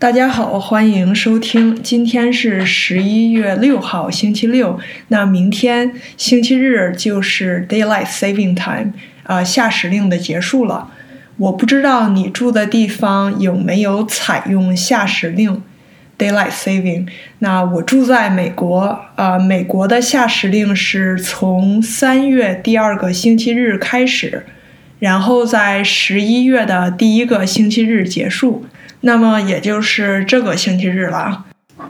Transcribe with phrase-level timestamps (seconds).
[0.00, 1.74] 大家好，欢迎收听。
[1.82, 4.78] 今天是十一月六号，星期六。
[5.08, 8.92] 那明天星期日就是 Daylight Saving Time，
[9.24, 10.92] 啊，夏时令的结束了。
[11.38, 15.60] 我不知道你住的地方有没有采用夏时令
[16.16, 17.08] Daylight Saving。
[17.40, 24.46] 那我住在美国，啊，美国的夏时令是从三月第二个星期日开始，
[25.00, 28.64] 然后在十一月的第一个星期日结束。
[29.00, 31.44] 那么也就是这个星期日了。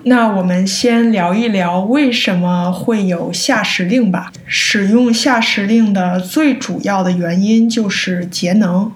[0.05, 4.31] 那我们先聊一聊为什么会有夏时令吧。
[4.47, 8.93] 使用夏时令的最主要的原因就是节能，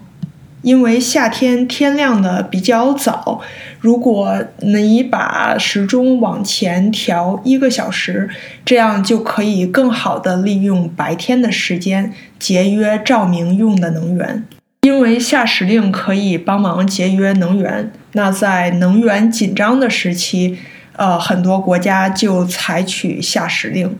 [0.61, 3.41] 因为夏天天亮的比较早，
[3.81, 8.29] 如果你把时钟往前调一个小时，
[8.65, 14.45] 这样就可以更好的利用白天的时间，节约照明用的能源。
[14.85, 20.59] 因为夏时令可以帮忙节约能源，那在能源紧张的时期，
[20.97, 23.97] 呃，很多国家就采取夏时令，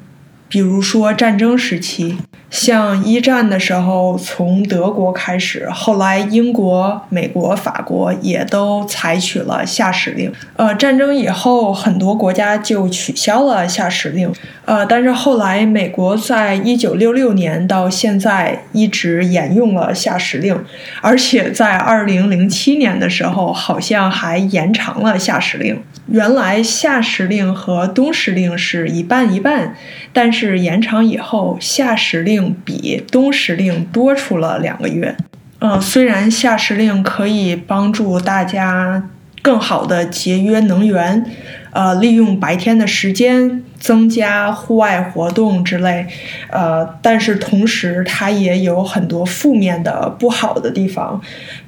[0.49, 2.19] 比如说战争时期。
[2.51, 10.31] 像一战的时候，从德国开始，后来英国、美国、法国也都采取了夏时令。
[10.57, 14.31] 呃，战争以后，很多国家就取消了夏时令。
[14.65, 20.57] 呃，但是后来美国在一九六六年到现在一直沿用了夏时令，
[21.01, 25.83] 而且在二零零七年的时候，好像还延长了夏时令。
[26.07, 29.75] 原来夏时令和冬时令是一半一半，
[30.13, 35.17] 但是延长以后，夏时令比冬时令多出了两个月。
[35.61, 39.09] 嗯，虽然夏时令可以帮助大家
[39.41, 41.25] 更好的节约能源，
[41.73, 46.07] 呃，利用白天的时间增加户外活动之类，
[46.51, 51.21] 呃，但是同时它也有很多负面的不好的地方，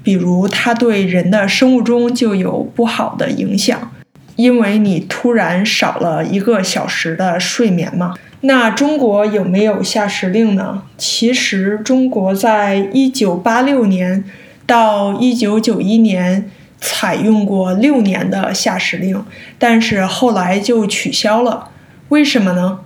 [0.02, 3.90] 比如它对人的生物钟就有不好的影响。
[4.36, 8.14] 因为你突然少了一个小时的睡眠嘛？
[8.40, 10.82] 那中国有没有夏时令呢？
[10.98, 14.24] 其实中国在一九八六年
[14.66, 16.50] 到一九九一年
[16.84, 19.24] 采用过六年的夏时令，
[19.58, 21.70] 但是后来就取消了。
[22.10, 22.80] 为什么呢？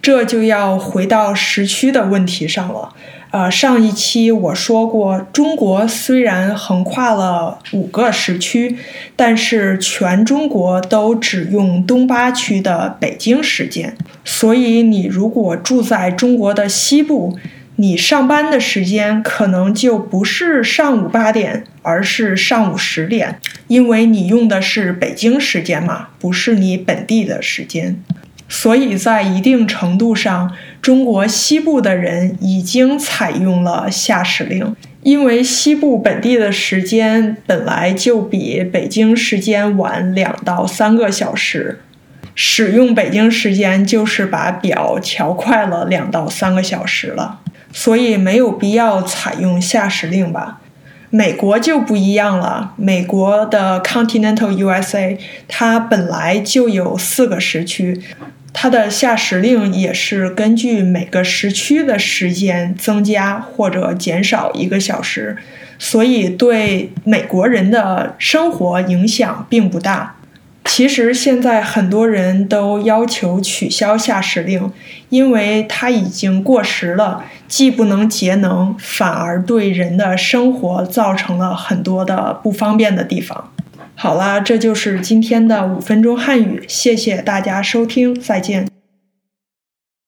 [0.00, 2.94] 这就要回到时区的问题上了。
[3.32, 8.76] 呃，上一期我说过，中国虽然横跨了五个时区，
[9.16, 13.96] 但是全中国都只用东八区的北京时间。
[14.24, 17.38] 所以，你如果住在中国的西部，
[17.82, 28.00] 你上班的时间可能就不是上午八点，而是上午十点，因为你用的是北京时间嘛，不是你本地的时间。
[28.48, 41.80] 所以在一定程度上，中国西部的人已经采用了夏时令，因为西部本地的时间本来就比北京时间晚两到三个小时，
[42.36, 47.40] 使用北京时间就是把表调快了两到三个小时了，
[47.72, 50.60] 所以没有必要采用夏时令吧。
[51.10, 55.18] 美国就不一样了，美国的 Continental USA
[55.48, 58.00] 它本来就有四个时区。
[58.54, 65.36] 它的夏时令也是根据每个时区的时间增加或者减少一个小时，
[65.78, 70.16] 所以对美国人的生活影响并不大。
[70.64, 74.72] 其实现在很多人都要求取消下时令，
[75.10, 83.52] 因为它已经过时了，既不能节能，反而对人的生活造成了很多的不方便的地方。
[83.94, 88.81] 好啦，这就是今天的五分钟汉语，谢谢大家收听，再见。